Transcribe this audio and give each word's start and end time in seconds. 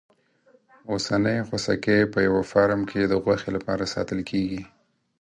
اوسنی 0.91 1.37
خوسکی 1.47 1.99
په 2.13 2.19
یوه 2.27 2.43
فارم 2.51 2.81
کې 2.89 3.01
د 3.07 3.13
غوښې 3.23 3.49
لپاره 3.57 3.91
ساتل 3.93 4.19
کېږي. 4.29 4.61